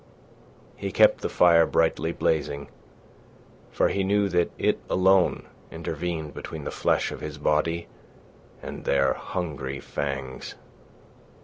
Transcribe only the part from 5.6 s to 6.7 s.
intervened between